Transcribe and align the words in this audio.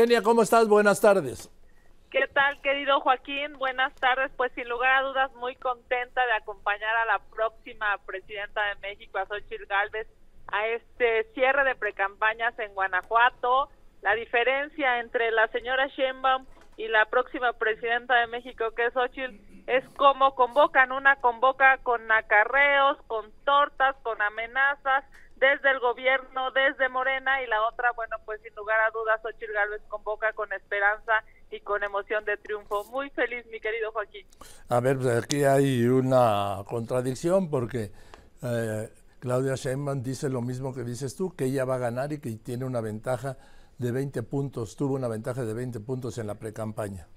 Kenia, 0.00 0.22
¿cómo 0.22 0.40
estás? 0.40 0.66
Buenas 0.66 0.98
tardes. 0.98 1.50
¿Qué 2.10 2.26
tal, 2.28 2.58
querido 2.62 3.02
Joaquín? 3.02 3.58
Buenas 3.58 3.94
tardes. 3.96 4.32
Pues 4.34 4.50
sin 4.54 4.66
lugar 4.66 4.96
a 4.96 5.02
dudas, 5.06 5.30
muy 5.34 5.56
contenta 5.56 6.24
de 6.24 6.32
acompañar 6.32 6.96
a 6.96 7.04
la 7.04 7.18
próxima 7.18 7.98
presidenta 8.06 8.62
de 8.64 8.76
México, 8.76 9.18
a 9.18 9.26
Xochitl 9.26 9.66
Galvez, 9.66 10.08
a 10.46 10.66
este 10.68 11.24
cierre 11.34 11.64
de 11.64 11.74
precampañas 11.74 12.58
en 12.60 12.72
Guanajuato. 12.72 13.68
La 14.00 14.14
diferencia 14.14 15.00
entre 15.00 15.32
la 15.32 15.48
señora 15.48 15.86
Sheinbaum 15.88 16.46
y 16.78 16.88
la 16.88 17.04
próxima 17.04 17.52
presidenta 17.52 18.14
de 18.14 18.26
México, 18.28 18.70
que 18.74 18.86
es 18.86 18.94
Xochitl, 18.94 19.36
es 19.66 19.84
cómo 19.98 20.34
convocan. 20.34 20.92
Una 20.92 21.16
convoca 21.16 21.76
con 21.82 22.10
acarreos, 22.10 22.96
con 23.06 23.30
tortas, 23.44 23.96
con 24.02 24.22
amenazas, 24.22 25.04
desde 25.40 25.70
el 25.70 25.80
gobierno, 25.80 26.50
desde 26.50 26.88
Morena, 26.90 27.42
y 27.42 27.46
la 27.46 27.66
otra, 27.66 27.90
bueno, 27.96 28.16
pues 28.26 28.40
sin 28.42 28.54
lugar 28.54 28.78
a 28.80 28.90
dudas, 28.90 29.20
Xochitl 29.22 29.52
Gálvez 29.52 29.82
convoca 29.88 30.32
con 30.34 30.52
esperanza 30.52 31.24
y 31.50 31.60
con 31.60 31.82
emoción 31.82 32.24
de 32.26 32.36
triunfo. 32.36 32.84
Muy 32.84 33.08
feliz, 33.10 33.44
mi 33.46 33.58
querido 33.58 33.90
Joaquín. 33.90 34.26
A 34.68 34.80
ver, 34.80 34.98
pues 34.98 35.24
aquí 35.24 35.44
hay 35.44 35.86
una 35.86 36.62
contradicción 36.66 37.48
porque 37.48 37.90
eh, 38.42 38.88
Claudia 39.18 39.54
Sheinbaum 39.54 40.02
dice 40.02 40.28
lo 40.28 40.42
mismo 40.42 40.74
que 40.74 40.84
dices 40.84 41.16
tú, 41.16 41.34
que 41.34 41.46
ella 41.46 41.64
va 41.64 41.76
a 41.76 41.78
ganar 41.78 42.12
y 42.12 42.20
que 42.20 42.30
tiene 42.36 42.66
una 42.66 42.82
ventaja 42.82 43.38
de 43.78 43.92
20 43.92 44.22
puntos, 44.24 44.76
tuvo 44.76 44.94
una 44.94 45.08
ventaja 45.08 45.42
de 45.42 45.54
20 45.54 45.80
puntos 45.80 46.18
en 46.18 46.26
la 46.26 46.34
precampaña. 46.34 47.08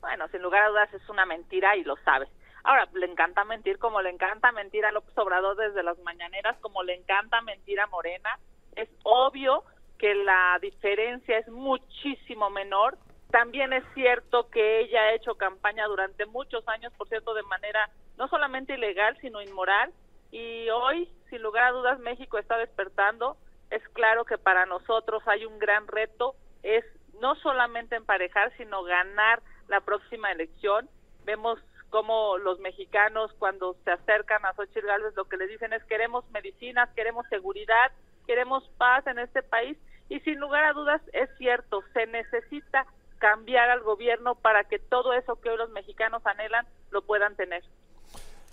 Bueno, 0.00 0.26
sin 0.32 0.42
lugar 0.42 0.64
a 0.64 0.68
dudas 0.68 0.92
es 0.92 1.08
una 1.08 1.24
mentira 1.26 1.76
y 1.76 1.84
lo 1.84 1.94
sabe. 2.04 2.26
Ahora, 2.64 2.88
le 2.94 3.06
encanta 3.06 3.44
mentir 3.44 3.78
como 3.78 4.00
le 4.02 4.10
encanta 4.10 4.52
mentir 4.52 4.84
a 4.84 4.92
López 4.92 5.16
Obrador 5.18 5.56
desde 5.56 5.82
las 5.82 5.98
mañaneras, 6.00 6.56
como 6.60 6.82
le 6.82 6.94
encanta 6.94 7.40
mentir 7.42 7.80
a 7.80 7.86
Morena. 7.88 8.38
Es 8.76 8.88
obvio 9.02 9.64
que 9.98 10.14
la 10.14 10.58
diferencia 10.60 11.38
es 11.38 11.48
muchísimo 11.48 12.50
menor. 12.50 12.98
También 13.30 13.72
es 13.72 13.84
cierto 13.94 14.48
que 14.50 14.80
ella 14.80 15.00
ha 15.00 15.14
hecho 15.14 15.34
campaña 15.36 15.86
durante 15.86 16.26
muchos 16.26 16.66
años, 16.68 16.92
por 16.94 17.08
cierto, 17.08 17.34
de 17.34 17.42
manera 17.44 17.88
no 18.16 18.28
solamente 18.28 18.74
ilegal, 18.74 19.16
sino 19.20 19.40
inmoral. 19.40 19.92
Y 20.30 20.68
hoy, 20.70 21.08
sin 21.30 21.42
lugar 21.42 21.64
a 21.64 21.72
dudas, 21.72 21.98
México 21.98 22.38
está 22.38 22.56
despertando. 22.58 23.36
Es 23.70 23.86
claro 23.90 24.24
que 24.24 24.38
para 24.38 24.66
nosotros 24.66 25.22
hay 25.26 25.46
un 25.46 25.58
gran 25.58 25.88
reto, 25.88 26.34
es 26.62 26.84
no 27.20 27.34
solamente 27.36 27.96
emparejar, 27.96 28.52
sino 28.56 28.82
ganar 28.82 29.42
la 29.68 29.80
próxima 29.80 30.30
elección. 30.30 30.88
Vemos 31.24 31.58
como 31.92 32.38
los 32.38 32.58
mexicanos 32.58 33.30
cuando 33.38 33.76
se 33.84 33.90
acercan 33.90 34.44
a 34.46 34.54
Xochitl 34.54 34.86
Gálvez 34.86 35.14
lo 35.14 35.26
que 35.26 35.36
les 35.36 35.50
dicen 35.50 35.74
es 35.74 35.84
queremos 35.84 36.24
medicinas, 36.30 36.88
queremos 36.96 37.26
seguridad, 37.28 37.92
queremos 38.26 38.64
paz 38.78 39.06
en 39.06 39.18
este 39.18 39.42
país 39.42 39.76
y 40.08 40.18
sin 40.20 40.40
lugar 40.40 40.64
a 40.64 40.72
dudas 40.72 41.02
es 41.12 41.28
cierto, 41.36 41.82
se 41.92 42.06
necesita 42.06 42.86
cambiar 43.18 43.68
al 43.68 43.82
gobierno 43.82 44.34
para 44.34 44.64
que 44.64 44.78
todo 44.78 45.12
eso 45.12 45.36
que 45.36 45.50
hoy 45.50 45.58
los 45.58 45.70
mexicanos 45.70 46.22
anhelan 46.24 46.66
lo 46.90 47.02
puedan 47.02 47.36
tener. 47.36 47.62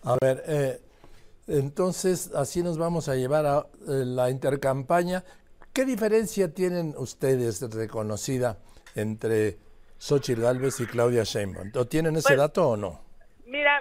A 0.04 0.18
ver, 0.22 0.44
eh, 0.46 0.82
entonces 1.48 2.36
así 2.36 2.62
nos 2.62 2.78
vamos 2.78 3.08
a 3.08 3.16
llevar 3.16 3.46
a 3.46 3.60
eh, 3.88 4.04
la 4.06 4.30
intercampaña. 4.30 5.24
¿Qué 5.72 5.86
diferencia 5.86 6.54
tienen 6.54 6.94
ustedes 6.98 7.62
reconocida 7.74 8.58
entre 8.96 9.58
Xochitl 9.98 10.42
Gálvez 10.42 10.82
y 10.82 10.88
Claudia 10.88 11.24
Sheinbaum? 11.24 11.72
¿O 11.76 11.86
tienen 11.86 12.18
ese 12.18 12.30
pues, 12.30 12.38
dato 12.38 12.72
o 12.72 12.78
no? 12.78 13.09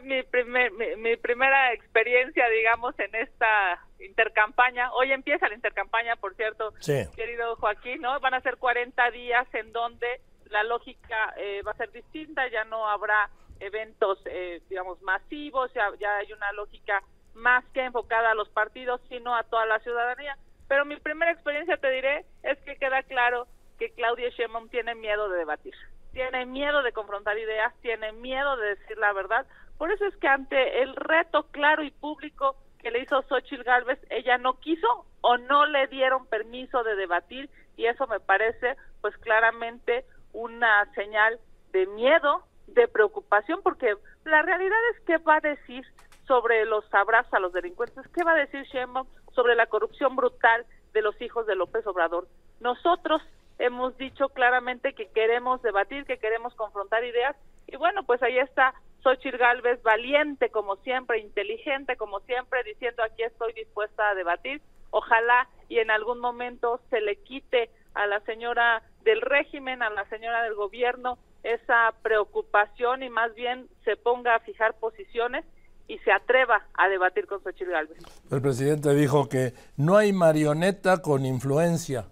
Mi, 0.02 0.22
primer, 0.22 0.72
mi, 0.72 1.16
primera 1.16 1.72
experiencia, 1.72 2.48
digamos, 2.48 2.98
en 2.98 3.14
esta 3.14 3.84
intercampaña, 4.00 4.92
hoy 4.92 5.12
empieza 5.12 5.48
la 5.48 5.54
intercampaña, 5.54 6.16
por 6.16 6.34
cierto, 6.34 6.72
querido 7.16 7.56
Joaquín, 7.56 8.00
¿no? 8.02 8.18
Van 8.20 8.34
a 8.34 8.40
ser 8.40 8.56
40 8.58 9.10
días 9.10 9.46
en 9.54 9.72
donde 9.72 10.20
la 10.50 10.62
lógica 10.62 11.34
eh, 11.36 11.62
va 11.66 11.72
a 11.72 11.76
ser 11.76 11.90
distinta, 11.92 12.48
ya 12.48 12.64
no 12.64 12.88
habrá 12.88 13.30
eventos, 13.60 14.18
eh, 14.26 14.62
digamos, 14.68 15.00
masivos, 15.02 15.72
ya, 15.74 15.90
ya 15.98 16.18
hay 16.18 16.32
una 16.32 16.52
lógica 16.52 17.02
más 17.34 17.64
que 17.72 17.84
enfocada 17.84 18.30
a 18.30 18.34
los 18.34 18.48
partidos, 18.48 19.00
sino 19.08 19.34
a 19.34 19.42
toda 19.44 19.66
la 19.66 19.78
ciudadanía. 19.80 20.36
Pero 20.68 20.84
mi 20.84 20.96
primera 20.96 21.32
experiencia, 21.32 21.76
te 21.76 21.90
diré, 21.90 22.24
es 22.42 22.58
que 22.60 22.76
queda 22.76 23.02
claro 23.02 23.46
que 23.78 23.90
Claudia 23.90 24.28
Sheinbaum 24.30 24.68
tiene 24.68 24.94
miedo 24.94 25.28
de 25.28 25.38
debatir 25.38 25.74
tiene 26.12 26.46
miedo 26.46 26.82
de 26.82 26.92
confrontar 26.92 27.38
ideas, 27.38 27.72
tiene 27.80 28.12
miedo 28.12 28.56
de 28.56 28.74
decir 28.74 28.98
la 28.98 29.12
verdad. 29.12 29.46
Por 29.78 29.92
eso 29.92 30.04
es 30.06 30.16
que 30.16 30.28
ante 30.28 30.82
el 30.82 30.94
reto 30.96 31.46
claro 31.50 31.82
y 31.82 31.90
público 31.90 32.56
que 32.78 32.90
le 32.90 33.00
hizo 33.00 33.22
Xochitl 33.22 33.62
Galvez, 33.62 33.98
ella 34.10 34.38
no 34.38 34.58
quiso 34.60 35.06
o 35.20 35.36
no 35.38 35.66
le 35.66 35.86
dieron 35.86 36.26
permiso 36.26 36.82
de 36.82 36.96
debatir 36.96 37.48
y 37.76 37.86
eso 37.86 38.06
me 38.06 38.20
parece 38.20 38.76
pues 39.00 39.16
claramente 39.18 40.04
una 40.32 40.92
señal 40.94 41.38
de 41.72 41.86
miedo, 41.86 42.44
de 42.66 42.88
preocupación, 42.88 43.60
porque 43.62 43.96
la 44.24 44.42
realidad 44.42 44.78
es 44.94 45.00
que 45.04 45.18
va 45.18 45.36
a 45.36 45.40
decir 45.40 45.84
sobre 46.26 46.64
los 46.66 46.84
abrazos 46.92 47.32
a 47.32 47.40
los 47.40 47.52
delincuentes, 47.52 48.06
qué 48.14 48.24
va 48.24 48.32
a 48.32 48.36
decir 48.36 48.62
Sheinbaum 48.64 49.06
sobre 49.32 49.54
la 49.54 49.66
corrupción 49.66 50.16
brutal 50.16 50.66
de 50.92 51.02
los 51.02 51.20
hijos 51.22 51.46
de 51.46 51.54
López 51.54 51.86
Obrador. 51.86 52.26
Nosotros 52.60 53.22
hemos 53.58 53.96
dicho 53.96 54.28
claramente 54.28 54.92
que 54.94 55.08
queremos 55.08 55.62
debatir, 55.62 56.04
que 56.04 56.18
queremos 56.18 56.54
confrontar 56.54 57.04
ideas 57.04 57.36
y 57.66 57.76
bueno, 57.76 58.02
pues 58.02 58.22
ahí 58.22 58.38
está 58.38 58.74
Xochitl 59.08 59.38
Galvez, 59.38 59.82
valiente 59.82 60.50
como 60.50 60.76
siempre, 60.76 61.18
inteligente 61.18 61.96
como 61.96 62.20
siempre, 62.20 62.62
diciendo 62.64 63.02
aquí 63.02 63.22
estoy 63.22 63.54
dispuesta 63.54 64.10
a 64.10 64.14
debatir. 64.14 64.60
Ojalá 64.90 65.48
y 65.68 65.78
en 65.78 65.90
algún 65.90 66.18
momento 66.18 66.80
se 66.90 67.00
le 67.00 67.16
quite 67.16 67.70
a 67.94 68.06
la 68.06 68.20
señora 68.20 68.82
del 69.04 69.22
régimen, 69.22 69.82
a 69.82 69.88
la 69.88 70.04
señora 70.10 70.42
del 70.42 70.54
gobierno, 70.54 71.16
esa 71.42 71.94
preocupación 72.02 73.02
y 73.02 73.08
más 73.08 73.34
bien 73.34 73.68
se 73.84 73.96
ponga 73.96 74.34
a 74.34 74.40
fijar 74.40 74.74
posiciones 74.74 75.46
y 75.86 75.98
se 76.00 76.12
atreva 76.12 76.66
a 76.74 76.88
debatir 76.88 77.26
con 77.26 77.42
Xochitl 77.42 77.70
Galvez. 77.70 77.98
El 78.30 78.42
presidente 78.42 78.92
dijo 78.94 79.26
que 79.30 79.54
no 79.78 79.96
hay 79.96 80.12
marioneta 80.12 81.00
con 81.00 81.24
influencia. 81.24 82.04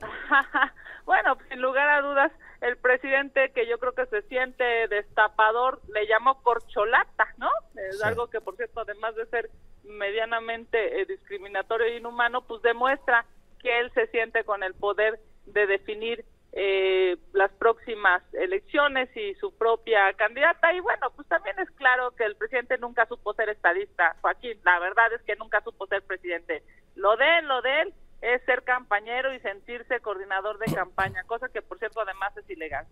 Bueno, 1.04 1.36
sin 1.50 1.60
lugar 1.60 1.86
a 1.90 2.00
dudas, 2.00 2.32
el 2.64 2.78
presidente 2.78 3.52
que 3.52 3.66
yo 3.66 3.78
creo 3.78 3.92
que 3.92 4.06
se 4.06 4.22
siente 4.22 4.64
destapador 4.88 5.82
le 5.92 6.06
llamó 6.06 6.42
corcholata, 6.42 7.28
¿no? 7.36 7.50
Es 7.90 8.02
algo 8.02 8.28
que, 8.28 8.40
por 8.40 8.56
cierto, 8.56 8.80
además 8.80 9.14
de 9.16 9.26
ser 9.26 9.50
medianamente 9.84 11.02
eh, 11.02 11.04
discriminatorio 11.04 11.86
e 11.86 11.98
inhumano, 11.98 12.46
pues 12.46 12.62
demuestra 12.62 13.26
que 13.60 13.80
él 13.80 13.92
se 13.92 14.06
siente 14.06 14.44
con 14.44 14.62
el 14.62 14.72
poder 14.72 15.20
de 15.44 15.66
definir 15.66 16.24
eh, 16.52 17.18
las 17.34 17.52
próximas 17.52 18.22
elecciones 18.32 19.14
y 19.14 19.34
su 19.34 19.54
propia 19.58 20.14
candidata. 20.14 20.72
Y 20.72 20.80
bueno, 20.80 21.12
pues 21.14 21.28
también 21.28 21.58
es 21.58 21.70
claro 21.72 22.12
que 22.12 22.24
el 22.24 22.34
presidente 22.34 22.78
nunca 22.78 23.04
supo 23.04 23.34
ser 23.34 23.50
estadista, 23.50 24.16
Joaquín. 24.22 24.58
La 24.64 24.78
verdad 24.78 25.12
es 25.12 25.20
que 25.22 25.36
nunca 25.36 25.60
supo 25.60 25.86
ser 25.86 26.02
presidente. 26.02 26.62
Lo 26.94 27.14
de 27.18 27.40
él, 27.40 27.46
lo 27.46 27.60
de 27.60 27.82
él 27.82 27.94
es 28.24 28.42
ser 28.44 28.62
campañero 28.64 29.34
y 29.34 29.40
sentirse 29.40 30.00
coordinador 30.00 30.58
de 30.58 30.66
campaña, 30.74 31.22
cosa 31.24 31.48
que 31.48 31.62
por 31.62 31.78
cierto 31.78 32.00
además 32.00 32.36
es 32.36 32.48
ilegal. 32.48 32.86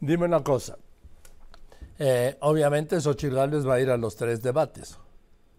Dime 0.00 0.24
una 0.24 0.42
cosa, 0.42 0.76
eh, 1.98 2.36
obviamente 2.40 3.00
Xochitl 3.00 3.36
va 3.38 3.74
a 3.74 3.80
ir 3.80 3.90
a 3.90 3.96
los 3.96 4.16
tres 4.16 4.42
debates. 4.42 4.98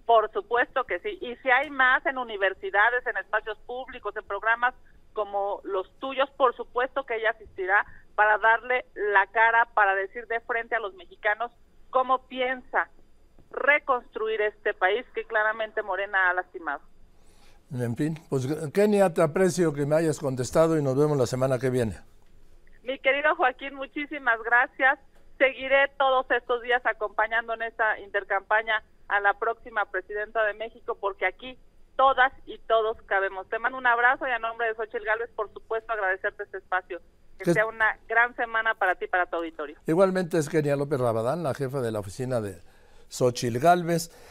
Por 0.06 0.31
supuesto 0.31 0.84
que 0.84 1.00
sí, 1.00 1.18
y 1.22 1.36
si 1.38 1.50
hay 1.50 1.70
más 1.70 2.06
en 2.06 2.18
universidades, 2.18 3.08
en 3.08 3.18
espacios 3.18 3.58
públicos, 3.66 4.16
en 4.16 4.25
programas 4.25 4.75
como 5.14 5.62
los 5.64 5.90
tuyos, 6.00 6.30
por 6.31 6.56
supuesto 6.56 7.06
que 7.06 7.16
ella 7.16 7.31
asistirá 7.31 7.86
para 8.16 8.38
darle 8.38 8.86
la 8.94 9.25
cara, 9.28 9.66
para 9.74 9.96
decir 9.96 10.28
de 10.28 10.42
frente 10.42 10.75
a 10.75 10.80
los 10.80 10.94
mexicanos 10.94 11.52
cómo 11.90 12.28
piensa 12.28 12.90
reconstruir 13.50 14.42
este 14.42 14.74
país 14.74 15.06
que 15.16 15.24
claramente 15.24 15.81
Morena 15.81 16.30
ha 16.30 16.34
lastimado. 16.34 16.81
En 17.74 17.96
fin, 17.96 18.20
pues 18.30 18.48
Kenia, 18.74 19.14
te 19.14 19.22
aprecio 19.22 19.74
que 19.74 19.86
me 19.86 19.96
hayas 19.96 20.20
contestado 20.20 20.78
y 20.78 20.84
nos 20.84 20.98
vemos 20.98 21.18
la 21.18 21.26
semana 21.26 21.59
que 21.59 21.70
viene. 21.70 21.98
Mi 22.84 23.00
querido 23.00 23.36
Joaquín, 23.36 23.74
muchísimas 23.76 24.42
gracias. 24.44 25.00
Seguiré 25.38 25.89
todos 25.98 26.25
estos 26.30 26.62
días 26.62 26.81
acompañando 26.86 27.54
en 27.56 27.63
esta 27.63 28.00
intercampaña 28.00 28.84
a 29.07 29.19
la 29.19 29.34
próxima 29.34 29.86
presidenta 29.86 30.44
de 30.45 30.54
México 30.54 30.98
porque 31.00 31.25
aquí 31.25 31.57
todas 31.95 32.31
y 32.45 32.60
todos 32.60 33.01
cabemos. 33.04 33.48
Te 33.50 33.60
mando 33.60 33.78
un 33.78 33.88
abrazo 33.88 34.28
y 34.28 34.31
a 34.31 34.39
nombre 34.39 34.68
de 34.68 34.75
Xochitl 34.75 35.04
Gálvez, 35.04 35.30
por 35.36 35.51
supuesto, 35.51 35.92
agradecerte 35.92 36.44
este 36.44 36.57
espacio. 36.57 37.01
Que 37.38 37.51
sea 37.51 37.66
una 37.66 37.98
gran 38.07 38.34
semana 38.38 38.75
para 38.75 38.95
ti 38.95 39.06
y 39.06 39.07
para 39.10 39.25
tu 39.25 39.36
auditorio. 39.36 39.78
Igualmente 39.88 40.38
es 40.38 40.48
Kenia 40.48 40.78
López 40.78 41.01
Rabadán, 41.01 41.44
la 41.44 41.54
jefa 41.54 41.81
de 41.81 41.92
la 41.92 42.00
oficina 42.00 42.39
de 42.39 42.62
Xochitl 43.10 43.60
Gálvez. 43.60 44.10